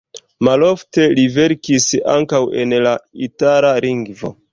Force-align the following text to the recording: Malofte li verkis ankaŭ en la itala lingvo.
Malofte 0.47 1.03
li 1.19 1.25
verkis 1.35 1.85
ankaŭ 2.13 2.39
en 2.63 2.73
la 2.87 2.95
itala 3.27 3.75
lingvo. 3.87 4.33